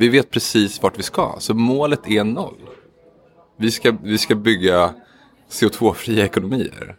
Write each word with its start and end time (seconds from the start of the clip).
Vi 0.00 0.08
vet 0.08 0.30
precis 0.30 0.82
vart 0.82 0.98
vi 0.98 1.02
ska, 1.02 1.34
så 1.38 1.54
målet 1.54 2.10
är 2.10 2.24
noll. 2.24 2.56
Vi 3.56 3.70
ska, 3.70 3.96
vi 4.02 4.18
ska 4.18 4.34
bygga 4.34 4.94
CO2-fria 5.50 6.24
ekonomier. 6.24 6.96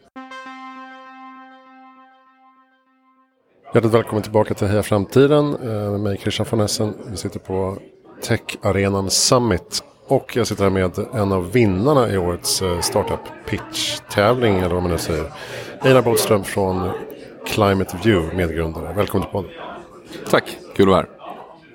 Hjärtligt 3.73 3.93
välkommen 3.93 4.23
tillbaka 4.23 4.53
till 4.53 4.67
Heja 4.67 4.83
Framtiden 4.83 5.55
eh, 5.55 5.91
med 5.91 5.99
mig 5.99 6.17
Christian 6.17 6.47
von 6.49 6.59
Essen. 6.59 6.93
Vi 7.11 7.17
sitter 7.17 7.39
på 7.39 7.77
Tech-arenan 8.21 9.09
Summit. 9.09 9.83
Och 10.07 10.35
jag 10.35 10.47
sitter 10.47 10.63
här 10.63 10.71
med 10.71 10.99
en 11.13 11.31
av 11.31 11.51
vinnarna 11.51 12.09
i 12.09 12.17
årets 12.17 12.61
eh, 12.61 12.79
Startup 12.79 13.19
Pitch-tävling, 13.45 14.57
eller 14.57 14.73
vad 14.73 14.83
man 14.83 14.91
nu 14.91 14.97
säger. 14.97 15.31
Einar 15.81 16.01
Bollström 16.01 16.43
från 16.43 16.89
Climate 17.45 17.97
View, 18.03 18.37
medgrundare. 18.37 18.93
Välkommen 18.93 19.27
till 19.27 19.31
podden. 19.31 19.51
Tack, 20.29 20.57
kul 20.75 20.85
att 20.85 20.89
vara 20.89 20.97
här. 20.97 21.18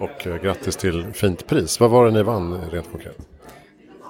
Och 0.04 0.26
eh, 0.26 0.36
grattis 0.36 0.76
till 0.76 1.06
fint 1.12 1.46
pris. 1.46 1.80
Vad 1.80 1.90
var 1.90 2.04
det 2.06 2.10
ni 2.10 2.22
vann 2.22 2.60
rent 2.70 2.90
konkret? 2.90 3.18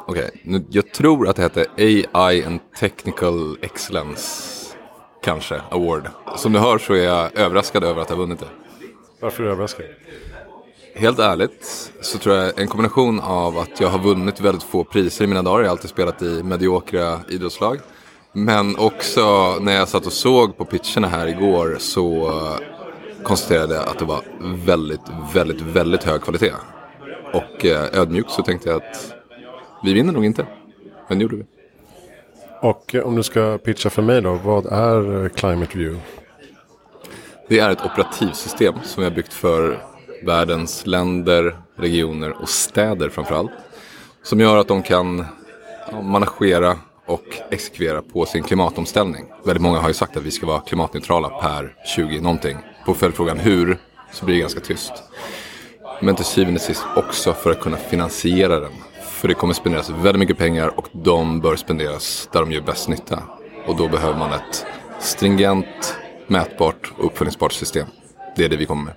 Okej, 0.07 0.31
okay. 0.45 0.61
jag 0.71 0.93
tror 0.93 1.29
att 1.29 1.37
det 1.37 1.43
hette 1.43 1.67
AI 1.77 2.45
and 2.45 2.61
Technical 2.81 3.57
Excellence, 3.63 4.33
kanske, 5.23 5.61
Award. 5.71 6.09
Som 6.37 6.53
du 6.53 6.59
hör 6.59 6.79
så 6.79 6.95
är 6.95 7.05
jag 7.05 7.39
överraskad 7.39 7.85
över 7.85 8.03
att 8.03 8.09
ha 8.09 8.17
vunnit 8.17 8.41
det. 8.41 8.47
Varför 9.21 9.43
är 9.43 9.47
du 9.47 9.53
överraskad? 9.53 9.87
Helt 10.95 11.19
ärligt 11.19 11.93
så 12.01 12.19
tror 12.19 12.37
jag 12.37 12.59
en 12.61 12.69
kombination 12.69 13.21
av 13.21 13.59
att 13.59 13.81
jag 13.81 13.89
har 13.89 13.99
vunnit 13.99 14.41
väldigt 14.41 14.63
få 14.63 14.85
priser 14.85 15.25
i 15.25 15.29
mina 15.29 15.43
dagar. 15.43 15.61
Jag 15.61 15.67
har 15.67 15.71
alltid 15.71 15.91
spelat 15.91 16.23
i 16.23 16.43
mediokra 16.43 17.21
idrottslag. 17.29 17.81
Men 18.33 18.77
också 18.77 19.57
när 19.61 19.77
jag 19.77 19.89
satt 19.89 20.07
och 20.07 20.13
såg 20.13 20.57
på 20.57 20.65
pitcherna 20.65 21.09
här 21.09 21.27
igår 21.27 21.77
så 21.81 22.31
konstaterade 23.25 23.81
att 23.81 23.99
det 23.99 24.05
var 24.05 24.23
väldigt, 24.41 25.01
väldigt, 25.35 25.61
väldigt 25.61 26.05
hög 26.05 26.23
kvalitet. 26.23 26.53
Och 27.33 27.65
eh, 27.65 28.01
ödmjukt 28.01 28.31
så 28.31 28.43
tänkte 28.43 28.69
jag 28.69 28.77
att 28.77 29.15
vi 29.85 29.93
vinner 29.93 30.13
nog 30.13 30.25
inte. 30.25 30.47
Men 31.09 31.19
det 31.19 31.23
gjorde 31.23 31.37
vi. 31.37 31.45
Och 32.61 32.95
eh, 32.95 33.03
om 33.03 33.17
du 33.17 33.23
ska 33.23 33.59
pitcha 33.59 33.91
för 33.91 34.03
mig 34.03 34.21
då, 34.23 34.35
vad 34.45 34.67
är 34.67 35.25
eh, 35.25 35.29
Climate 35.29 35.79
View? 35.79 36.01
Det 37.49 37.59
är 37.59 37.71
ett 37.71 37.85
operativsystem 37.85 38.75
som 38.83 39.03
vi 39.03 39.09
har 39.09 39.17
byggt 39.17 39.33
för 39.33 39.85
världens 40.23 40.87
länder, 40.87 41.57
regioner 41.77 42.43
och 42.43 42.49
städer 42.49 43.09
framförallt. 43.09 43.51
Som 44.23 44.41
gör 44.41 44.57
att 44.57 44.69
de 44.69 44.83
kan 44.83 45.25
managera 46.03 46.77
och 47.07 47.25
exekvera 47.51 48.03
på 48.03 48.27
sin 48.27 48.43
klimatomställning. 48.43 49.25
Väldigt 49.45 49.63
många 49.63 49.79
har 49.79 49.89
ju 49.89 49.95
sagt 49.95 50.17
att 50.17 50.23
vi 50.23 50.31
ska 50.31 50.47
vara 50.47 50.61
klimatneutrala 50.61 51.29
per 51.29 51.75
20 51.97 52.21
någonting. 52.21 52.57
På 52.87 52.95
följdfrågan 52.95 53.39
hur 53.39 53.79
så 54.13 54.25
blir 54.25 54.35
det 54.35 54.41
ganska 54.41 54.61
tyst. 54.61 54.93
Men 56.01 56.17
till 56.17 56.25
syvende 56.25 56.59
och 56.59 56.63
sist 56.63 56.85
också 56.97 57.33
för 57.33 57.51
att 57.51 57.61
kunna 57.61 57.77
finansiera 57.77 58.61
den. 58.61 58.73
För 59.03 59.29
det 59.29 59.35
kommer 59.35 59.55
spenderas 59.55 59.91
väldigt 59.91 60.19
mycket 60.19 60.39
pengar 60.39 60.79
och 60.79 60.89
de 60.93 61.41
bör 61.41 61.57
spenderas 61.57 62.29
där 62.33 62.41
de 62.41 62.53
gör 62.53 62.61
bäst 62.61 62.89
nytta. 62.89 63.23
Och 63.67 63.77
då 63.77 63.89
behöver 63.89 64.19
man 64.19 64.33
ett 64.33 64.67
stringent, 65.01 65.97
mätbart 66.27 66.93
och 66.99 67.05
uppföljningsbart 67.05 67.53
system. 67.53 67.87
Det 68.37 68.45
är 68.45 68.49
det 68.49 68.57
vi 68.57 68.67
kommer 68.67 68.85
med. 68.85 68.95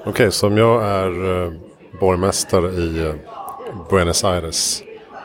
Okej, 0.00 0.10
okay, 0.10 0.30
så 0.30 0.46
om 0.46 0.56
jag 0.56 0.84
är 0.84 1.44
eh, 1.44 1.52
borgmästare 2.00 2.70
i 2.70 3.06
eh, 3.06 3.14
Buenos 3.90 4.24
Aires. 4.24 4.82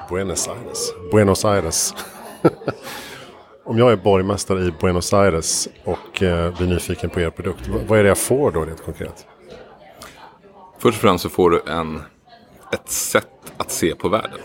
Buenos 0.09 0.47
Aires? 0.47 0.93
Buenos 1.11 1.45
Aires. 1.45 1.93
om 3.63 3.77
jag 3.77 3.91
är 3.91 3.95
borgmästare 3.95 4.63
i 4.63 4.71
Buenos 4.81 5.13
Aires 5.13 5.67
och 5.83 6.23
eh, 6.23 6.57
blir 6.57 6.67
nyfiken 6.67 7.09
på 7.09 7.21
er 7.21 7.29
produkt. 7.29 7.67
Vad 7.87 7.99
är 7.99 8.03
det 8.03 8.09
jag 8.09 8.17
får 8.17 8.51
då 8.51 8.65
rent 8.65 8.85
konkret? 8.85 9.25
Först 10.79 10.97
och 10.97 11.01
främst 11.01 11.23
så 11.23 11.29
får 11.29 11.49
du 11.49 11.61
en, 11.67 12.01
ett 12.73 12.89
sätt 12.89 13.27
att 13.57 13.71
se 13.71 13.95
på 13.95 14.09
världen. 14.09 14.39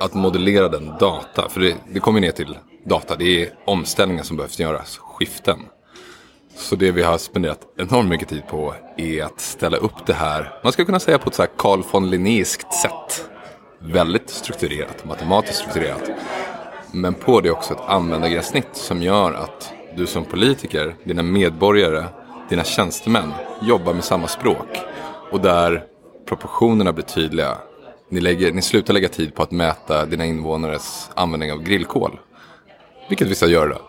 Att 0.00 0.14
modellera 0.14 0.68
den 0.68 0.86
data. 1.00 1.48
För 1.48 1.60
det, 1.60 1.76
det 1.92 2.00
kommer 2.00 2.20
ner 2.20 2.30
till 2.30 2.58
data. 2.84 3.16
Det 3.16 3.42
är 3.42 3.50
omställningar 3.64 4.22
som 4.22 4.36
behövs 4.36 4.60
göras. 4.60 4.98
Skiften. 4.98 5.58
Så 6.56 6.76
det 6.76 6.90
vi 6.90 7.02
har 7.02 7.18
spenderat 7.18 7.60
enormt 7.76 8.08
mycket 8.08 8.28
tid 8.28 8.46
på 8.46 8.74
är 8.96 9.24
att 9.24 9.40
ställa 9.40 9.76
upp 9.76 10.06
det 10.06 10.14
här, 10.14 10.60
man 10.62 10.72
ska 10.72 10.84
kunna 10.84 11.00
säga 11.00 11.18
på 11.18 11.28
ett 11.28 11.34
så 11.34 11.42
här 11.42 11.50
Carl 11.56 11.82
von 11.90 12.10
Linnéiskt 12.10 12.74
sätt. 12.74 13.30
Väldigt 13.80 14.30
strukturerat, 14.30 15.04
matematiskt 15.04 15.58
strukturerat. 15.58 16.10
Men 16.92 17.14
på 17.14 17.40
det 17.40 17.50
också 17.50 17.74
ett 17.74 17.80
användargränssnitt 17.86 18.68
som 18.72 19.02
gör 19.02 19.32
att 19.32 19.72
du 19.96 20.06
som 20.06 20.24
politiker, 20.24 20.96
dina 21.04 21.22
medborgare, 21.22 22.04
dina 22.48 22.64
tjänstemän 22.64 23.32
jobbar 23.62 23.94
med 23.94 24.04
samma 24.04 24.28
språk. 24.28 24.78
Och 25.30 25.40
där 25.40 25.84
proportionerna 26.28 26.92
blir 26.92 27.04
tydliga. 27.04 27.58
Ni, 28.08 28.20
lägger, 28.20 28.52
ni 28.52 28.62
slutar 28.62 28.94
lägga 28.94 29.08
tid 29.08 29.34
på 29.34 29.42
att 29.42 29.50
mäta 29.50 30.06
dina 30.06 30.24
invånares 30.24 31.10
användning 31.14 31.52
av 31.52 31.62
grillkol. 31.62 32.20
Vilket 33.08 33.28
vissa 33.28 33.46
gör 33.46 33.68
då. 33.68 33.80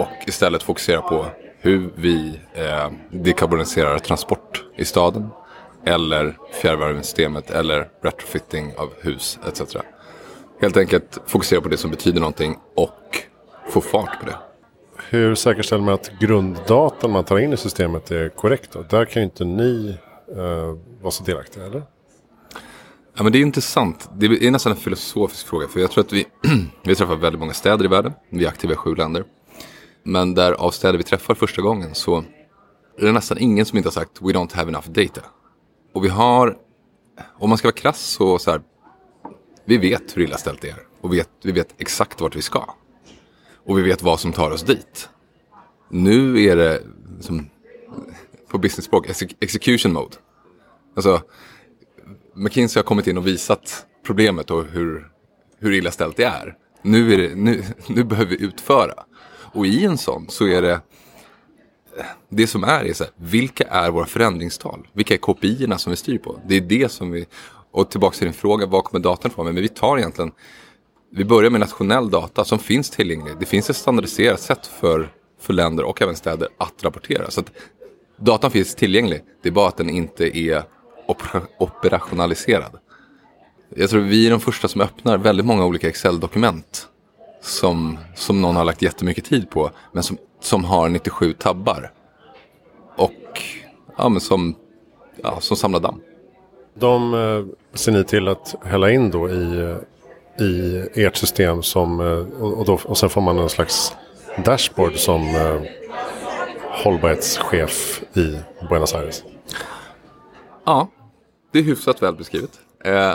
Och 0.00 0.08
istället 0.26 0.62
fokusera 0.62 1.00
på 1.00 1.26
hur 1.58 1.90
vi 1.94 2.40
eh, 2.54 2.90
dekarboniserar 3.10 3.98
transport 3.98 4.64
i 4.76 4.84
staden. 4.84 5.28
Eller 5.84 6.38
fjärrvärmesystemet 6.62 7.50
eller 7.50 7.88
retrofitting 8.02 8.72
av 8.76 8.90
hus 9.00 9.38
etc. 9.46 9.76
Helt 10.60 10.76
enkelt 10.76 11.18
fokusera 11.26 11.60
på 11.60 11.68
det 11.68 11.76
som 11.76 11.90
betyder 11.90 12.20
någonting 12.20 12.58
och 12.74 13.18
få 13.68 13.80
fart 13.80 14.20
på 14.20 14.26
det. 14.26 14.36
Hur 15.10 15.34
säkerställer 15.34 15.84
man 15.84 15.94
att 15.94 16.10
grunddatan 16.20 17.10
man 17.10 17.24
tar 17.24 17.38
in 17.38 17.52
i 17.52 17.56
systemet 17.56 18.10
är 18.10 18.28
korrekt? 18.28 18.72
Då? 18.72 18.82
Där 18.90 19.04
kan 19.04 19.22
ju 19.22 19.24
inte 19.24 19.44
ni 19.44 19.98
uh, 20.36 20.78
vara 21.00 21.10
så 21.10 21.24
delaktiga, 21.24 21.66
eller? 21.66 21.82
Ja, 23.16 23.22
men 23.22 23.32
det 23.32 23.38
är 23.38 23.42
intressant. 23.42 24.10
Det 24.14 24.26
är 24.26 24.50
nästan 24.50 24.72
en 24.72 24.78
filosofisk 24.78 25.46
fråga. 25.46 25.68
För 25.68 25.80
jag 25.80 25.90
tror 25.90 26.04
att 26.04 26.12
vi, 26.12 26.26
vi 26.84 26.94
träffar 26.94 27.16
väldigt 27.16 27.40
många 27.40 27.52
städer 27.52 27.84
i 27.84 27.88
världen. 27.88 28.12
Vi 28.30 28.44
är 28.44 28.48
aktiva 28.48 28.72
i 28.72 28.76
sju 28.76 28.94
länder. 28.94 29.24
Men 30.02 30.34
där 30.34 30.52
av 30.52 30.70
städer 30.70 30.98
vi 30.98 31.04
träffar 31.04 31.34
första 31.34 31.62
gången 31.62 31.94
så 31.94 32.18
är 32.98 33.04
det 33.04 33.12
nästan 33.12 33.38
ingen 33.38 33.66
som 33.66 33.78
inte 33.78 33.86
har 33.86 33.92
sagt 33.92 34.22
We 34.22 34.32
don't 34.32 34.54
have 34.54 34.68
enough 34.68 34.88
data. 34.88 35.20
Och 35.94 36.04
vi 36.04 36.08
har, 36.08 36.56
om 37.38 37.48
man 37.48 37.58
ska 37.58 37.68
vara 37.68 37.76
krass 37.76 38.00
så, 38.00 38.38
så 38.38 38.50
här, 38.50 38.60
vi 39.70 39.76
vet 39.76 40.16
hur 40.16 40.22
illa 40.22 40.38
ställt 40.38 40.60
det 40.60 40.68
är. 40.68 40.86
Och 41.00 41.14
vet, 41.14 41.28
vi 41.42 41.52
vet 41.52 41.74
exakt 41.78 42.20
vart 42.20 42.36
vi 42.36 42.42
ska. 42.42 42.74
Och 43.66 43.78
vi 43.78 43.82
vet 43.82 44.02
vad 44.02 44.20
som 44.20 44.32
tar 44.32 44.50
oss 44.50 44.62
dit. 44.62 45.08
Nu 45.88 46.44
är 46.44 46.56
det 46.56 46.82
som, 47.20 47.50
på 48.48 48.58
business-språk 48.58 49.06
execution 49.40 49.92
mode. 49.92 50.16
Alltså, 50.96 51.22
McKinsey 52.34 52.78
har 52.80 52.84
kommit 52.84 53.06
in 53.06 53.18
och 53.18 53.26
visat 53.26 53.86
problemet 54.06 54.50
och 54.50 54.64
hur, 54.64 55.10
hur 55.58 55.72
illa 55.72 55.90
ställt 55.90 56.16
det 56.16 56.24
är. 56.24 56.56
Nu, 56.82 57.14
är 57.14 57.18
det, 57.18 57.34
nu, 57.34 57.62
nu 57.88 58.04
behöver 58.04 58.30
vi 58.30 58.44
utföra. 58.44 58.94
Och 59.52 59.66
i 59.66 59.84
en 59.84 59.98
sån 59.98 60.26
så 60.28 60.46
är 60.46 60.62
det 60.62 60.80
det 62.28 62.46
som 62.46 62.64
är, 62.64 62.84
är 62.84 62.92
så 62.92 63.04
här, 63.04 63.12
vilka 63.16 63.64
är 63.64 63.90
våra 63.90 64.06
förändringstal? 64.06 64.88
Vilka 64.92 65.14
är 65.14 65.18
KPI 65.18 65.68
som 65.78 65.90
vi 65.90 65.96
styr 65.96 66.18
på? 66.18 66.40
Det 66.46 66.56
är 66.56 66.60
det 66.60 66.92
som 66.92 67.10
vi, 67.10 67.26
och 67.72 67.90
tillbaka 67.90 68.16
till 68.16 68.24
din 68.24 68.34
fråga, 68.34 68.66
var 68.66 68.82
kommer 68.82 69.04
datan 69.04 69.30
ifrån? 69.30 69.46
Men 69.46 69.54
vi 69.54 69.68
tar 69.68 69.98
egentligen, 69.98 70.32
vi 71.10 71.24
börjar 71.24 71.50
med 71.50 71.60
nationell 71.60 72.10
data 72.10 72.44
som 72.44 72.58
finns 72.58 72.90
tillgänglig. 72.90 73.34
Det 73.40 73.46
finns 73.46 73.70
ett 73.70 73.76
standardiserat 73.76 74.40
sätt 74.40 74.66
för, 74.66 75.12
för 75.40 75.52
länder 75.52 75.84
och 75.84 76.02
även 76.02 76.16
städer 76.16 76.48
att 76.58 76.84
rapportera. 76.84 77.30
Så 77.30 77.40
att 77.40 77.52
datan 78.16 78.50
finns 78.50 78.74
tillgänglig, 78.74 79.22
det 79.42 79.48
är 79.48 79.52
bara 79.52 79.68
att 79.68 79.76
den 79.76 79.90
inte 79.90 80.38
är 80.38 80.64
operationaliserad. 81.58 82.78
Jag 83.76 83.90
tror 83.90 84.00
vi 84.00 84.26
är 84.26 84.30
de 84.30 84.40
första 84.40 84.68
som 84.68 84.80
öppnar 84.80 85.18
väldigt 85.18 85.46
många 85.46 85.64
olika 85.64 85.88
Excel-dokument 85.88 86.88
som, 87.42 87.98
som 88.14 88.40
någon 88.40 88.56
har 88.56 88.64
lagt 88.64 88.82
jättemycket 88.82 89.24
tid 89.24 89.50
på 89.50 89.70
men 89.92 90.02
som, 90.02 90.18
som 90.40 90.64
har 90.64 90.88
97 90.88 91.32
tabbar. 91.32 91.92
Och 92.96 93.42
ja, 93.96 94.08
men 94.08 94.20
som, 94.20 94.54
ja, 95.22 95.40
som 95.40 95.56
samlar 95.56 95.80
damm. 95.80 96.00
De 96.80 97.14
eh, 97.14 97.44
ser 97.74 97.92
ni 97.92 98.04
till 98.04 98.28
att 98.28 98.54
hälla 98.64 98.90
in 98.90 99.10
då 99.10 99.30
i, 99.30 99.60
eh, 99.60 100.46
i 100.46 100.86
ert 100.94 101.16
system 101.16 101.62
som, 101.62 102.00
eh, 102.00 102.42
och, 102.42 102.58
och, 102.58 102.64
då, 102.64 102.80
och 102.84 102.98
sen 102.98 103.10
får 103.10 103.20
man 103.20 103.38
en 103.38 103.48
slags 103.48 103.96
dashboard 104.44 104.96
som 104.96 105.22
eh, 105.22 105.62
hållbarhetschef 106.84 108.02
i 108.14 108.36
Buenos 108.68 108.94
Aires. 108.94 109.24
Ja, 110.64 110.88
det 111.52 111.58
är 111.58 111.62
hyfsat 111.62 112.02
väl 112.02 112.14
beskrivet. 112.14 112.60
Eh, 112.84 113.14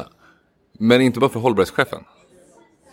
men 0.79 1.01
inte 1.01 1.19
bara 1.19 1.29
för 1.29 1.39
hållbarhetschefen 1.39 2.03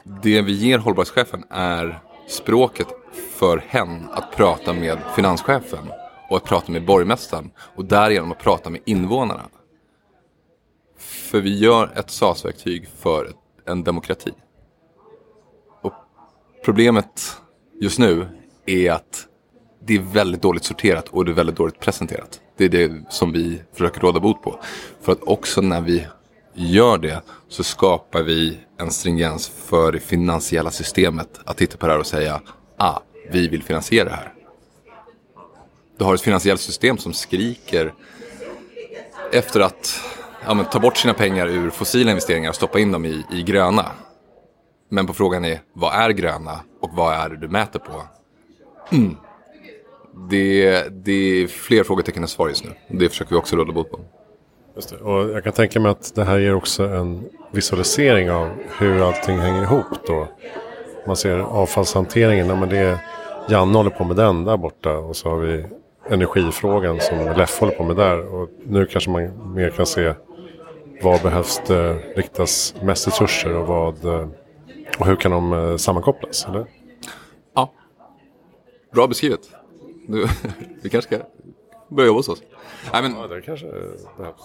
det 0.04 0.42
vi 0.42 0.52
ger 0.52 0.78
hållbarhetschefen 0.78 1.44
är 1.50 2.00
språket 2.28 2.86
för 3.12 3.64
hen 3.68 4.08
att 4.12 4.36
prata 4.36 4.72
med 4.72 4.98
finanschefen 5.16 5.90
och 6.30 6.36
att 6.36 6.44
prata 6.44 6.72
med 6.72 6.86
borgmästaren 6.86 7.50
och 7.76 7.84
därigenom 7.84 8.32
att 8.32 8.38
prata 8.38 8.70
med 8.70 8.80
invånarna. 8.84 9.42
För 11.02 11.40
vi 11.40 11.58
gör 11.58 11.92
ett 11.96 12.10
SAS-verktyg 12.10 12.88
för 12.98 13.32
en 13.66 13.84
demokrati. 13.84 14.32
Och 15.82 15.94
problemet 16.64 17.36
just 17.80 17.98
nu 17.98 18.26
är 18.66 18.92
att 18.92 19.26
det 19.84 19.94
är 19.94 20.00
väldigt 20.00 20.42
dåligt 20.42 20.64
sorterat 20.64 21.08
och 21.08 21.24
det 21.24 21.30
är 21.30 21.34
väldigt 21.34 21.56
dåligt 21.56 21.80
presenterat. 21.80 22.40
Det 22.56 22.64
är 22.64 22.68
det 22.68 23.04
som 23.10 23.32
vi 23.32 23.62
försöker 23.72 24.00
råda 24.00 24.20
bot 24.20 24.42
på. 24.42 24.60
För 25.00 25.12
att 25.12 25.22
också 25.22 25.60
när 25.60 25.80
vi 25.80 26.06
gör 26.54 26.98
det 26.98 27.22
så 27.48 27.64
skapar 27.64 28.22
vi 28.22 28.58
en 28.78 28.90
stringens 28.90 29.48
för 29.48 29.92
det 29.92 30.00
finansiella 30.00 30.70
systemet 30.70 31.40
att 31.44 31.56
titta 31.56 31.76
på 31.76 31.86
det 31.86 31.92
här 31.92 32.00
och 32.00 32.06
säga 32.06 32.40
ah, 32.76 32.98
vi 33.30 33.48
vill 33.48 33.62
finansiera 33.62 34.04
det 34.04 34.14
här. 34.14 34.34
Du 35.98 36.04
har 36.04 36.14
ett 36.14 36.20
finansiellt 36.20 36.60
system 36.60 36.98
som 36.98 37.12
skriker 37.12 37.94
efter 39.32 39.60
att 39.60 40.00
ja, 40.46 40.54
men, 40.54 40.64
ta 40.64 40.78
bort 40.78 40.96
sina 40.96 41.14
pengar 41.14 41.46
ur 41.46 41.70
fossila 41.70 42.10
investeringar 42.10 42.48
och 42.48 42.54
stoppa 42.54 42.78
in 42.78 42.92
dem 42.92 43.04
i, 43.04 43.24
i 43.32 43.42
gröna. 43.42 43.86
Men 44.88 45.06
på 45.06 45.12
frågan 45.12 45.44
är, 45.44 45.60
vad 45.72 45.94
är 45.94 46.10
gröna 46.10 46.60
och 46.80 46.90
vad 46.92 47.14
är 47.14 47.28
det 47.28 47.36
du 47.36 47.48
mäter 47.48 47.78
på? 47.78 48.02
Mm. 48.90 49.16
Det, 50.30 50.82
det 51.04 51.12
är 51.42 51.46
fler 51.46 51.84
frågetecken 51.84 52.22
än 52.22 52.28
svar 52.28 52.48
just 52.48 52.64
nu. 52.64 52.70
Det 52.88 53.08
försöker 53.08 53.30
vi 53.30 53.36
också 53.36 53.56
råda 53.56 53.72
bot 53.72 53.90
på. 53.90 54.00
Just 54.74 54.90
det. 54.90 54.96
Och 54.96 55.30
jag 55.30 55.44
kan 55.44 55.52
tänka 55.52 55.80
mig 55.80 55.90
att 55.90 56.14
det 56.14 56.24
här 56.24 56.38
ger 56.38 56.54
också 56.54 56.84
en 56.84 57.28
visualisering 57.50 58.30
av 58.30 58.50
hur 58.78 59.08
allting 59.08 59.38
hänger 59.38 59.62
ihop 59.62 60.06
då. 60.06 60.28
Man 61.06 61.16
ser 61.16 61.38
avfallshanteringen, 61.38 62.46
ja, 62.46 62.56
men 62.56 62.68
det 62.68 62.78
är 62.78 62.98
Janne 63.48 63.76
håller 63.76 63.90
på 63.90 64.04
med 64.04 64.16
den 64.16 64.44
där 64.44 64.56
borta 64.56 64.92
och 64.98 65.16
så 65.16 65.28
har 65.28 65.36
vi 65.36 65.64
energifrågan 66.08 67.00
som 67.00 67.34
Leff 67.36 67.60
håller 67.60 67.72
på 67.72 67.84
med 67.84 67.96
där. 67.96 68.34
Och 68.34 68.48
nu 68.66 68.86
kanske 68.86 69.10
man 69.10 69.54
mer 69.54 69.70
kan 69.70 69.86
se 69.86 70.14
vad 71.02 71.22
behövs 71.22 71.62
det 71.66 71.92
riktas 71.94 72.74
mest 72.82 73.06
resurser 73.06 73.54
och, 73.54 73.66
vad, 73.66 74.04
och 74.98 75.06
hur 75.06 75.16
kan 75.16 75.30
de 75.30 75.52
eh, 75.52 75.76
sammankopplas? 75.76 76.46
Eller? 76.46 76.66
Ja, 77.54 77.72
bra 78.92 79.06
beskrivet. 79.06 79.40
Du, 80.08 80.26
vi 80.82 80.90
kanske 80.90 81.16
ska 81.16 81.24
börja 81.88 82.06
jobba 82.06 82.18
hos 82.18 82.28
oss. 82.28 82.42
Nej, 82.92 83.02
men, 83.02 83.14
ja, 83.16 83.26
det 83.26 83.42
kanske 83.42 83.66
behövs. 84.16 84.42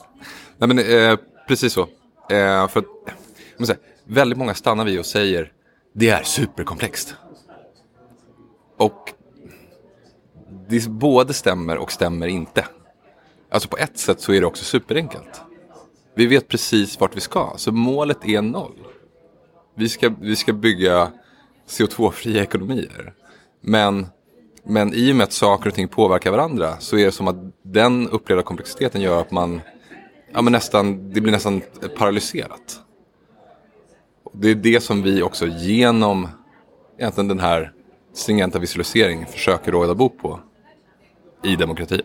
Nej, 0.58 0.68
men, 0.68 0.80
eh, 0.80 1.20
precis 1.48 1.74
så. 1.74 1.82
Eh, 2.30 2.68
för 2.68 2.84
säga, 3.66 3.78
väldigt 4.04 4.38
många 4.38 4.54
stannar 4.54 4.86
vi 4.86 5.00
och 5.00 5.06
säger 5.06 5.52
det 5.94 6.10
är 6.10 6.24
superkomplext. 6.24 7.16
Och 8.78 9.14
det 10.70 10.88
både 10.88 11.34
stämmer 11.34 11.78
och 11.78 11.92
stämmer 11.92 12.28
inte. 12.28 12.66
Alltså 13.50 13.70
på 13.70 13.78
ett 13.78 13.98
sätt 13.98 14.22
så 14.22 14.34
är 14.34 14.42
det 14.42 14.48
också 14.48 14.64
superenkelt. 14.64 15.42
Vi 16.18 16.26
vet 16.26 16.48
precis 16.48 17.00
vart 17.00 17.16
vi 17.16 17.22
ska, 17.22 17.54
så 17.58 17.72
målet 17.72 18.26
är 18.26 18.42
noll. 18.42 18.88
Vi 19.76 19.90
ska, 19.90 20.10
vi 20.22 20.36
ska 20.36 20.54
bygga 20.54 21.12
CO2-fria 21.68 22.42
ekonomier. 22.42 23.14
Men, 23.62 24.08
men 24.64 24.94
i 24.94 25.12
och 25.12 25.16
med 25.16 25.24
att 25.24 25.34
saker 25.34 25.70
och 25.70 25.76
ting 25.76 25.88
påverkar 25.88 26.32
varandra 26.32 26.78
så 26.80 26.98
är 26.98 27.06
det 27.06 27.12
som 27.12 27.28
att 27.28 27.36
den 27.62 28.10
upplevda 28.10 28.44
komplexiteten 28.44 29.02
gör 29.02 29.22
att 29.22 29.32
man 29.32 29.62
ja, 30.34 30.42
men 30.42 30.54
nästan, 30.54 31.14
det 31.14 31.22
blir 31.22 31.32
nästan 31.32 31.62
paralyserat. 31.98 32.80
Det 34.34 34.50
är 34.50 34.56
det 34.56 34.84
som 34.84 35.04
vi 35.04 35.22
också 35.22 35.48
genom 35.48 36.28
egentligen 36.98 37.28
den 37.28 37.40
här 37.40 37.72
stringenta 38.14 38.60
visualiseringen 38.60 39.26
försöker 39.26 39.72
råda 39.72 39.96
bot 39.96 40.18
på 40.18 40.40
i 41.44 41.56
demokrati. 41.56 42.02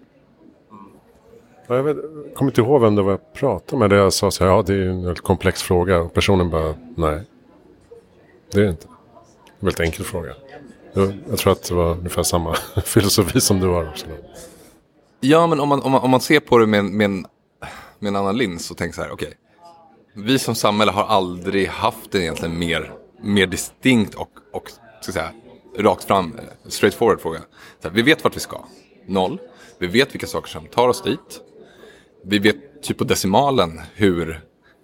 Ja, 1.67 1.77
jag 1.77 1.83
vet, 1.83 1.97
kommer 2.35 2.51
inte 2.51 2.61
ihåg 2.61 2.81
vem 2.81 2.95
det 2.95 3.03
var 3.03 3.11
jag 3.11 3.33
pratade 3.33 3.81
med. 3.81 3.91
Där 3.91 3.97
jag 3.97 4.13
sa 4.13 4.31
så 4.31 4.45
här, 4.45 4.51
ja 4.51 4.63
det 4.63 4.75
är 4.75 4.89
en 4.89 5.05
väldigt 5.05 5.25
komplex 5.25 5.63
fråga. 5.63 6.01
Och 6.01 6.15
personen 6.15 6.51
bara, 6.51 6.75
nej. 6.97 7.23
Det 8.53 8.61
är 8.61 8.65
det 8.65 8.71
inte. 8.71 8.87
Det 8.87 9.51
är 9.51 9.55
en 9.61 9.67
väldigt 9.67 9.81
enkel 9.81 10.05
fråga. 10.05 10.35
Jag, 10.93 11.13
jag 11.29 11.39
tror 11.39 11.53
att 11.53 11.63
det 11.63 11.75
var 11.75 11.91
ungefär 11.91 12.23
samma 12.23 12.55
filosofi 12.85 13.41
som 13.41 13.61
du 13.61 13.67
har 13.67 13.89
också. 13.89 14.07
Ja, 15.21 15.47
men 15.47 15.61
om 15.61 15.69
man, 15.69 15.83
om 15.83 15.93
man, 15.93 16.01
om 16.01 16.11
man 16.11 16.21
ser 16.21 16.41
på 16.41 16.59
det 16.59 16.67
med, 16.67 16.85
med, 16.85 17.05
en, 17.05 17.27
med 17.99 18.09
en 18.09 18.17
annan 18.17 18.37
lins 18.37 18.71
och 18.71 18.77
tänker 18.77 18.95
så 18.95 19.03
här, 19.03 19.11
okej. 19.13 19.29
Okay, 19.29 19.39
vi 20.25 20.39
som 20.39 20.55
samhälle 20.55 20.93
har 20.93 21.05
aldrig 21.05 21.69
haft 21.69 22.15
en 22.15 22.21
egentligen 22.21 22.59
mer, 22.59 22.93
mer 23.23 23.47
distinkt 23.47 24.15
och, 24.15 24.31
och 24.53 24.71
ska 25.01 25.13
säga, 25.13 25.33
rakt 25.79 26.05
fram, 26.05 26.33
eh, 26.39 26.69
straight 26.71 26.95
forward 26.95 27.21
fråga. 27.21 27.39
Så 27.83 27.89
här, 27.89 27.95
vi 27.95 28.03
vet 28.03 28.25
vart 28.25 28.37
vi 28.37 28.41
ska 28.41 28.65
noll. 29.07 29.39
Vi 29.79 29.87
vet 29.87 30.15
vilka 30.15 30.27
saker 30.27 30.49
som 30.49 30.67
tar 30.67 30.89
oss 30.89 31.03
dit. 31.03 31.41
Vi 32.25 32.39
vet 32.39 32.83
typ 32.83 32.99
på 32.99 33.05
decimalen 33.05 33.81
hur, 33.95 34.41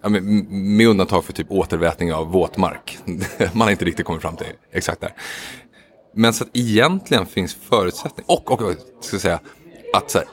med, 0.07 0.23
med 0.51 0.87
undantag 0.87 1.25
för 1.25 1.33
typ 1.33 1.51
återvätning 1.51 2.13
av 2.13 2.31
våtmark. 2.31 2.97
Man 3.53 3.61
har 3.61 3.71
inte 3.71 3.85
riktigt 3.85 4.05
kommit 4.05 4.21
fram 4.21 4.35
till 4.35 4.47
exakt 4.71 5.01
där. 5.01 5.13
Men 6.13 6.33
så 6.33 6.43
att 6.43 6.49
egentligen 6.53 7.25
finns 7.25 7.55
förutsättning 7.55 8.25
och, 8.27 8.51
och 8.51 8.59
ska 9.01 9.15
jag 9.15 9.21
säga 9.21 9.39
att 9.93 10.11
så 10.11 10.17
här, 10.17 10.27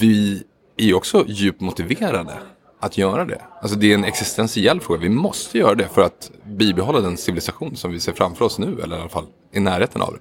vi 0.00 0.42
är 0.76 0.94
också 0.94 1.24
djupt 1.28 1.60
motiverade 1.60 2.34
att 2.80 2.98
göra 2.98 3.24
det. 3.24 3.40
Alltså 3.62 3.78
det 3.78 3.90
är 3.90 3.94
en 3.94 4.04
existentiell 4.04 4.80
fråga. 4.80 5.00
Vi 5.00 5.08
måste 5.08 5.58
göra 5.58 5.74
det 5.74 5.88
för 5.88 6.02
att 6.02 6.30
bibehålla 6.44 7.00
den 7.00 7.16
civilisation 7.16 7.76
som 7.76 7.92
vi 7.92 8.00
ser 8.00 8.12
framför 8.12 8.44
oss 8.44 8.58
nu, 8.58 8.80
eller 8.82 8.96
i 8.96 9.00
alla 9.00 9.08
fall 9.08 9.26
i 9.52 9.60
närheten 9.60 10.02
av 10.02 10.12
det. 10.12 10.20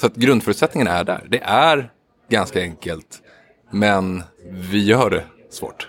Så 0.00 0.06
att 0.06 0.14
grundförutsättningen 0.14 0.88
är 0.88 1.04
där. 1.04 1.26
Det 1.30 1.40
är 1.42 1.92
ganska 2.30 2.60
enkelt. 2.60 3.22
Men 3.70 4.22
vi 4.50 4.84
gör 4.84 5.10
det 5.10 5.24
svårt. 5.50 5.88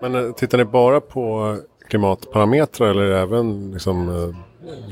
Men 0.00 0.14
eh, 0.14 0.32
tittar 0.32 0.58
ni 0.58 0.64
bara 0.64 1.00
på 1.00 1.56
klimatparametrar 1.88 2.90
eller 2.90 3.10
även 3.10 3.72
liksom 3.72 4.08
eh, 4.08 4.36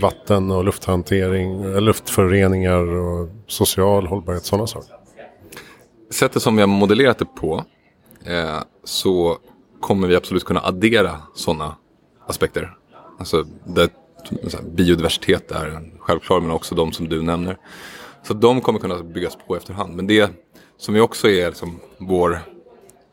vatten 0.01 0.51
och 0.51 0.65
lufthantering, 0.65 1.65
eh, 1.65 1.81
luftföroreningar 1.81 2.87
och 2.87 3.29
social 3.47 4.07
hållbarhet, 4.07 4.45
sådana 4.45 4.67
saker? 4.67 4.97
Sättet 6.11 6.43
som 6.43 6.57
vi 6.57 6.63
har 6.63 6.69
modellerat 6.69 7.19
det 7.19 7.25
på 7.25 7.65
eh, 8.25 8.59
så 8.85 9.39
kommer 9.81 10.09
vi 10.09 10.17
absolut 10.17 10.45
kunna 10.45 10.61
addera 10.61 11.17
sådana 11.35 11.77
aspekter. 12.27 12.77
Alltså 13.19 13.45
där 13.65 13.89
biodiversitet 14.63 15.51
är 15.51 15.83
självklar 15.99 16.41
men 16.41 16.51
också 16.51 16.75
de 16.75 16.93
som 16.93 17.09
du 17.09 17.23
nämner. 17.23 17.59
Så 18.23 18.35
de 18.35 18.61
kommer 18.61 18.79
kunna 18.79 19.03
byggas 19.03 19.39
på 19.47 19.57
efterhand. 19.57 19.97
Men 19.97 20.07
det 20.07 20.31
som 20.79 20.95
ju 20.95 21.01
också 21.01 21.29
är 21.29 21.49
liksom 21.49 21.81
vår, 21.99 22.41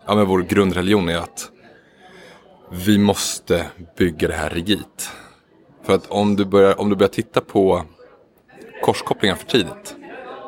ja, 0.10 0.16
men 0.16 0.28
vår 0.28 0.42
grundreligion 0.42 1.10
är 1.10 1.18
att 1.18 1.52
vi 2.72 2.98
måste 2.98 3.66
bygga 3.98 4.28
det 4.28 4.34
här 4.34 4.50
rigitt. 4.50 5.12
För 5.84 5.94
att 5.94 6.08
om 6.08 6.36
du 6.36 6.46
börjar, 6.46 6.80
om 6.80 6.90
du 6.90 6.96
börjar 6.96 7.10
titta 7.10 7.42
på 7.42 7.84
korskopplingar 8.84 9.36
för 9.36 9.46
tidigt, 9.46 9.96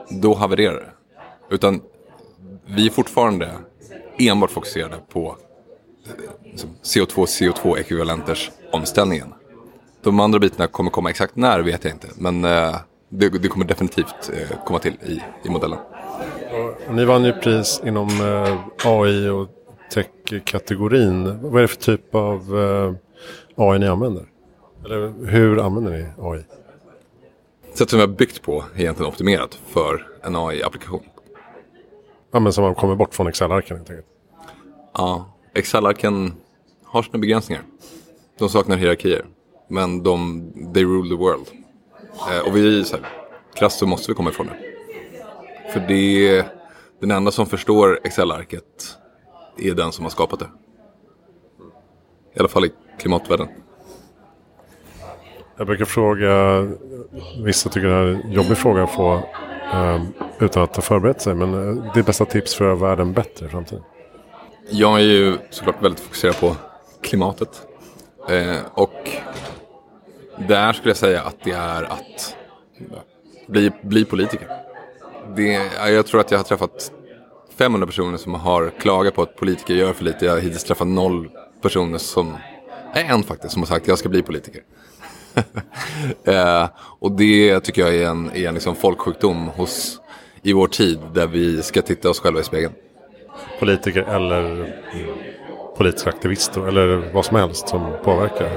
då 0.10 0.34
havererar 0.34 0.76
det. 0.76 0.92
Utan 1.56 1.82
vi 2.66 2.86
är 2.86 2.90
fortfarande 2.90 3.52
enbart 4.18 4.52
fokuserade 4.52 4.98
på 5.10 5.38
liksom, 6.44 6.70
CO2, 6.84 7.26
CO2-ekvivalenters 7.26 8.52
omställningen. 8.72 9.34
De 10.04 10.20
andra 10.20 10.40
bitarna 10.40 10.68
kommer 10.68 10.92
komma 10.92 11.10
exakt 11.10 11.36
när 11.36 11.60
vet 11.60 11.84
jag 11.84 11.94
inte. 11.94 12.08
Men 12.16 12.46
eh, 12.46 12.76
det, 13.10 13.48
kommer 13.48 13.66
definitivt 13.66 14.32
eh, 14.34 14.66
komma 14.66 14.80
till 14.80 14.94
i, 14.94 15.22
i 15.44 15.50
modellen. 15.50 15.80
Och 16.52 16.96
ni 16.96 17.06
vann 17.06 17.24
ju 17.24 17.34
pris 17.34 17.82
inom 17.86 18.08
eh, 18.08 18.88
AI 18.88 19.30
och 19.30 19.48
tech-kategorin. 19.92 21.40
Vad 21.42 21.56
är 21.56 21.62
det 21.62 21.68
för 21.68 21.82
typ 21.82 22.16
av 22.16 22.60
eh, 22.60 22.94
AI 23.56 23.80
ni 23.80 23.88
använder? 23.88 24.26
Eller 24.86 25.26
hur 25.26 25.60
använder 25.60 25.92
ni 25.92 26.06
AI? 26.20 26.44
Sättet 27.72 27.90
som 27.90 28.00
vi 28.00 28.06
har 28.06 28.14
byggt 28.14 28.42
på 28.42 28.64
är 28.76 28.82
egentligen 28.82 29.12
optimerat 29.12 29.60
för 29.68 30.08
en 30.24 30.36
AI-applikation. 30.36 31.04
Ja, 32.32 32.40
men 32.40 32.54
som 32.54 32.64
man 32.64 32.76
kommer 32.76 32.96
bort 32.96 33.14
från 33.14 33.28
Excel-arken 33.28 33.78
helt 33.78 33.90
enkelt. 33.90 34.08
Ja, 34.94 35.34
Excel-arken 35.54 36.34
har 36.86 37.04
sina 37.04 37.20
begränsningar. 37.20 37.64
De 38.40 38.50
saknar 38.50 38.78
hierarkier. 38.78 39.26
Men 39.68 40.04
de, 40.04 40.44
they 40.74 40.84
rule 40.84 41.10
the 41.10 41.16
world. 41.16 41.48
Eh, 42.32 42.48
och 42.48 42.56
vi, 42.56 42.84
så 42.84 42.96
här, 42.96 43.06
krasst 43.54 43.80
så 43.80 43.88
måste 43.88 44.12
vi 44.12 44.16
komma 44.16 44.30
ifrån 44.30 44.48
det. 44.48 44.71
För 45.74 45.80
det 45.80 46.46
den 47.02 47.12
enda 47.12 47.32
som 47.32 47.46
förstår 47.46 48.00
Excel-arket 48.04 48.98
är 49.58 49.74
den 49.74 49.92
som 49.92 50.06
har 50.06 50.10
skapat 50.10 50.40
det. 50.40 50.50
I 52.36 52.40
alla 52.40 52.48
fall 52.48 52.66
i 52.66 52.72
klimatvärlden. 53.00 53.48
Jag 55.58 55.68
brukar 55.68 55.86
fråga, 55.86 56.62
vissa 57.44 57.70
tycker 57.70 57.88
det 57.88 57.94
här 57.94 58.02
är 58.02 58.14
en 58.14 58.32
jobbig 58.32 58.58
fråga 58.58 58.84
att 58.84 58.92
få 58.92 59.14
um, 59.74 60.14
utan 60.40 60.64
att 60.64 60.76
ha 60.76 60.84
förberett 60.84 61.22
sig. 61.22 61.36
Men 61.36 61.54
uh, 61.54 61.94
det 61.94 62.00
är 62.00 62.04
bästa 62.04 62.26
tips 62.26 62.56
för 62.56 62.66
att 62.66 62.80
göra 62.80 62.90
världen 62.90 63.14
bättre 63.14 63.46
i 63.46 63.50
framtiden? 63.50 63.84
Jag 64.70 65.00
är 65.00 65.04
ju 65.04 65.38
såklart 65.50 65.84
väldigt 65.84 66.00
fokuserad 66.00 66.40
på 66.40 66.56
klimatet. 67.02 67.68
Eh, 68.30 68.58
och 68.74 69.10
där 70.48 70.74
skulle 70.74 70.90
jag 70.90 70.98
säga 70.98 71.22
att 71.22 71.44
det 71.44 71.52
är 71.52 71.84
att 71.84 72.36
bli, 73.48 73.72
bli 73.82 74.06
politiker 74.06 74.48
det, 75.36 75.72
jag 75.90 76.06
tror 76.06 76.22
att 76.22 76.32
jag 76.32 76.40
har 76.40 76.44
träffat 76.44 76.92
500 77.58 77.88
personer 77.88 78.18
som 78.18 78.34
har 78.34 78.70
klagat 78.80 79.16
på 79.16 79.22
att 79.22 79.36
politiker 79.36 79.74
gör 79.74 79.94
för 79.94 80.04
lite. 80.04 80.26
Jag 80.26 80.34
har 80.34 80.40
hittills 80.40 80.64
träffat 80.64 80.88
noll 80.88 81.30
personer 81.62 81.98
som, 81.98 82.38
nej 82.96 83.06
en 83.10 83.24
faktiskt, 83.24 83.54
som 83.54 83.62
har 83.62 83.68
sagt 83.68 83.84
att 83.84 83.88
jag 83.88 83.98
ska 83.98 84.10
bli 84.10 84.22
politiker. 84.22 84.62
eh, 86.24 86.70
och 87.00 87.12
det 87.12 87.60
tycker 87.60 87.82
jag 87.82 87.96
är 87.96 88.08
en, 88.08 88.32
är 88.34 88.48
en 88.48 88.54
liksom 88.54 88.76
folksjukdom 88.76 89.48
hos, 89.48 90.02
i 90.42 90.54
vår 90.54 90.68
tid 90.68 91.00
där 91.14 91.28
vi 91.28 91.64
ska 91.64 91.82
titta 91.82 92.10
oss 92.10 92.20
själva 92.20 92.40
i 92.40 92.44
spegeln. 92.44 92.74
politiker 93.60 94.02
eller 94.02 94.74
politiska 95.78 96.10
aktivister 96.10 96.68
eller 96.68 97.12
vad 97.14 97.26
som 97.26 97.38
helst 97.38 97.70
som 97.70 97.92
påverkar. 98.04 98.50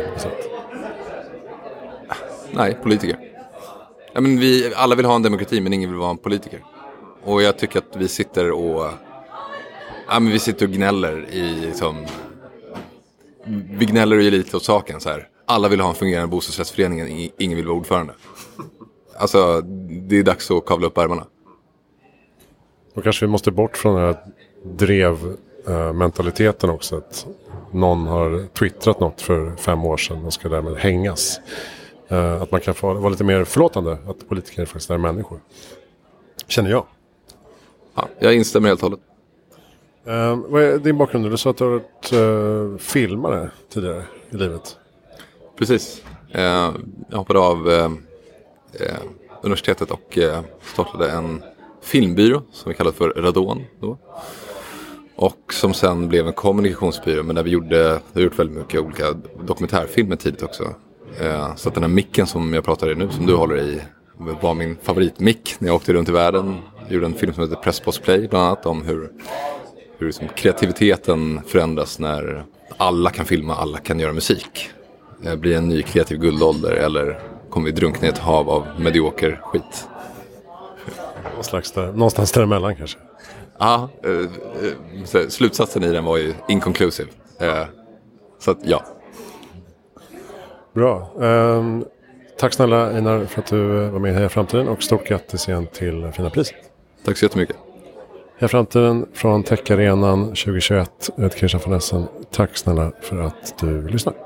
Nej, 2.50 2.78
politiker. 2.82 3.33
Ja, 4.14 4.20
men 4.20 4.38
vi, 4.38 4.74
alla 4.74 4.94
vill 4.94 5.06
ha 5.06 5.16
en 5.16 5.22
demokrati 5.22 5.60
men 5.60 5.72
ingen 5.72 5.90
vill 5.90 5.98
vara 5.98 6.10
en 6.10 6.18
politiker. 6.18 6.64
Och 7.24 7.42
jag 7.42 7.58
tycker 7.58 7.78
att 7.78 7.96
vi 7.96 8.08
sitter 8.08 8.50
och, 8.50 8.90
ja, 10.08 10.20
men 10.20 10.32
vi 10.32 10.38
sitter 10.38 10.66
och 10.66 10.72
gnäller 10.72 11.26
i 11.30 11.60
liksom, 11.60 12.06
vi 13.70 13.86
gnäller 13.86 14.16
och 14.16 14.22
ger 14.22 14.30
lite 14.30 14.56
åt 14.56 14.64
saken 14.64 15.00
så 15.00 15.08
här. 15.08 15.28
Alla 15.46 15.68
vill 15.68 15.80
ha 15.80 15.88
en 15.88 15.94
fungerande 15.94 16.28
bostadsrättsförening, 16.28 17.30
ingen 17.38 17.56
vill 17.56 17.66
vara 17.66 17.76
ordförande. 17.76 18.14
Alltså, 19.18 19.60
det 20.08 20.18
är 20.18 20.22
dags 20.22 20.50
att 20.50 20.66
kavla 20.66 20.86
upp 20.86 20.98
ärmarna. 20.98 21.26
Då 22.94 23.00
kanske 23.00 23.26
vi 23.26 23.32
måste 23.32 23.50
bort 23.50 23.76
från 23.76 23.94
den 23.94 24.04
här 24.04 24.16
drevmentaliteten 24.64 26.70
eh, 26.70 26.74
också. 26.74 26.96
Att 26.96 27.26
någon 27.70 28.06
har 28.06 28.46
twittrat 28.46 29.00
något 29.00 29.20
för 29.20 29.56
fem 29.56 29.84
år 29.84 29.96
sedan 29.96 30.24
och 30.24 30.32
ska 30.32 30.48
därmed 30.48 30.76
hängas. 30.76 31.40
Eh, 32.08 32.42
Att 32.42 32.50
man 32.50 32.60
kan 32.60 32.74
få 32.74 32.94
vara 32.94 33.08
lite 33.08 33.24
mer 33.24 33.44
förlåtande. 33.44 33.92
Att 34.06 34.28
politiker 34.28 34.64
faktiskt 34.64 34.90
är 34.90 34.98
människor. 34.98 35.40
Känner 36.46 36.70
jag. 36.70 36.86
Ja, 37.94 38.08
jag 38.18 38.34
instämmer 38.34 38.68
helt 38.68 38.82
och 38.82 38.90
hållet. 38.90 39.04
Eh, 40.06 40.36
vad 40.48 40.62
är 40.62 40.78
din 40.78 40.98
bakgrund? 40.98 41.30
Du 41.30 41.36
sa 41.36 41.50
att 41.50 41.56
du 41.56 41.64
har 41.64 41.70
varit 41.70 42.12
eh, 42.12 42.78
filmare 42.78 43.50
tidigare 43.68 44.04
i 44.30 44.36
livet. 44.36 44.76
Precis. 45.58 46.02
Eh, 46.30 46.72
jag 47.10 47.18
hoppade 47.18 47.38
av 47.40 47.68
universitetet 49.42 49.90
och 49.90 50.18
startade 50.62 51.10
en 51.10 51.42
filmbyrå 51.82 52.42
som 52.52 52.68
vi 52.68 52.74
kallade 52.76 52.96
för 52.96 53.08
Radon. 53.08 53.64
Då. 53.80 53.98
Och 55.16 55.54
som 55.54 55.74
sen 55.74 56.08
blev 56.08 56.26
en 56.26 56.32
kommunikationsbyrå 56.32 57.22
men 57.22 57.36
där 57.36 57.42
vi 57.42 57.50
gjorde, 57.50 58.00
vi 58.12 58.20
har 58.20 58.24
gjort 58.24 58.38
väldigt 58.38 58.56
mycket 58.58 58.80
olika 58.80 59.04
dokumentärfilmer 59.42 60.16
tidigt 60.16 60.42
också. 60.42 60.74
Eh, 61.20 61.54
så 61.54 61.68
att 61.68 61.74
den 61.74 61.82
här 61.82 61.90
micken 61.90 62.26
som 62.26 62.54
jag 62.54 62.64
pratar 62.64 62.92
i 62.92 62.94
nu, 62.94 63.08
som 63.10 63.26
du 63.26 63.34
håller 63.34 63.56
i, 63.56 63.80
var 64.16 64.54
min 64.54 64.76
favoritmick 64.82 65.56
när 65.58 65.68
jag 65.68 65.76
åkte 65.76 65.92
runt 65.92 66.08
i 66.08 66.12
världen. 66.12 66.56
Jag 66.82 66.92
gjorde 66.92 67.06
en 67.06 67.14
film 67.14 67.34
som 67.34 67.42
heter 67.42 67.56
Press 67.56 67.80
Post 67.80 68.02
Play 68.02 68.28
bland 68.28 68.46
annat 68.46 68.66
om 68.66 68.82
hur 68.82 69.10
hur 69.98 70.06
liksom 70.06 70.28
kreativiteten 70.28 71.40
förändras 71.46 71.98
när 71.98 72.44
alla 72.76 73.10
kan 73.10 73.24
filma, 73.24 73.54
alla 73.54 73.78
kan 73.78 74.00
göra 74.00 74.12
musik. 74.12 74.70
Det 75.22 75.36
blir 75.36 75.56
en 75.56 75.68
ny 75.68 75.82
kreativ 75.82 76.18
guldålder 76.18 76.72
eller 76.72 77.20
kommer 77.50 77.66
vi 77.66 77.72
drunkna 77.72 78.06
i 78.06 78.10
ett 78.10 78.18
hav 78.18 78.50
av 78.50 78.66
medioker 78.78 79.40
skit? 79.42 79.88
Någon 81.34 81.44
slags 81.44 81.72
där, 81.72 81.86
någonstans 81.86 82.32
däremellan 82.32 82.76
kanske. 82.76 82.98
Ja, 83.58 83.88
eh, 84.04 85.20
eh, 85.20 85.28
slutsatsen 85.28 85.84
i 85.84 85.88
den 85.88 86.04
var 86.04 86.16
ju 86.16 86.34
inconclusive. 86.48 87.08
Eh, 87.40 87.64
så 88.38 88.50
att 88.50 88.58
ja, 88.62 88.84
Bra. 90.74 91.08
Ehm, 91.22 91.84
tack 92.38 92.52
snälla 92.52 92.90
Einar 92.90 93.24
för 93.24 93.40
att 93.40 93.46
du 93.46 93.88
var 93.88 93.98
med 94.00 94.12
i 94.12 94.14
Heja 94.14 94.28
Framtiden 94.28 94.68
och 94.68 94.82
stort 94.82 95.06
grattis 95.06 95.48
igen 95.48 95.66
till 95.66 96.12
fina 96.12 96.30
priset. 96.30 96.56
tack 97.04 97.16
så 97.16 97.24
jättemycket. 97.24 97.56
Heja 98.38 98.48
Framtiden 98.48 99.06
från 99.12 99.42
Techarenan 99.42 100.24
2021. 100.26 101.10
Jag 101.16 101.24
heter 101.24 101.38
Christian 101.38 101.62
von 101.64 101.72
Essen. 101.74 102.06
Tack 102.30 102.56
snälla 102.56 102.92
för 103.00 103.20
att 103.20 103.54
du 103.60 103.88
lyssnar. 103.88 104.23